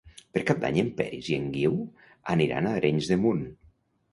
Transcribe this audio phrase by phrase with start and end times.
[0.37, 1.75] Per Cap d'Any en Peris i en Guiu
[2.37, 3.45] aniran a Arenys de Munt.